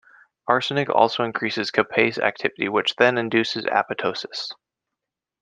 Arsenic 0.47 0.89
also 0.89 1.23
increases 1.23 1.69
caspase 1.69 2.17
activity 2.17 2.67
which 2.67 2.95
then 2.95 3.19
induces 3.19 3.65
apoptosis. 3.65 4.51